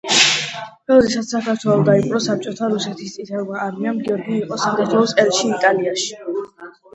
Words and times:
როდესაც 0.91 1.33
საქართველო 1.33 1.83
დაიპყრო 1.89 2.21
საბჭოთა 2.27 2.69
რუსეთის 2.71 3.13
წითელმა 3.17 3.61
არმიამ, 3.67 4.01
გიორგი 4.09 4.35
იყო 4.39 4.59
საქართველოს 4.65 5.15
ელჩი 5.27 5.47
იტალიაში. 5.53 6.19